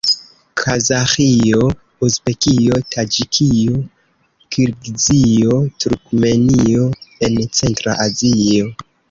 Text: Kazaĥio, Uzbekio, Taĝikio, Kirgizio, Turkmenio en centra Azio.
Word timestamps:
Kazaĥio, 0.59 1.67
Uzbekio, 2.07 2.79
Taĝikio, 2.95 3.75
Kirgizio, 4.57 5.59
Turkmenio 5.85 6.89
en 7.31 7.39
centra 7.61 7.97
Azio. 8.09 8.75